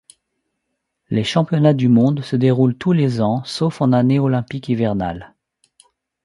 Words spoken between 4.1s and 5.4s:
olympique hivernale.